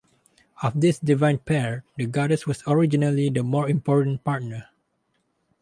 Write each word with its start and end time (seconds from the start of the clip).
Of 0.63 0.81
this 0.81 0.97
divine 0.97 1.37
pair, 1.37 1.83
the 1.95 2.07
goddess 2.07 2.47
was 2.47 2.63
originally 2.65 3.29
the 3.29 3.43
more 3.43 3.69
important 3.69 4.23
partner. 4.23 4.67